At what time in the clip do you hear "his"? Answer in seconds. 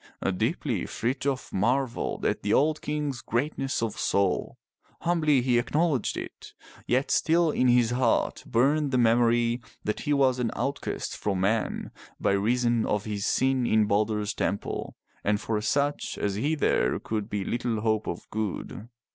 7.67-7.91, 13.05-13.27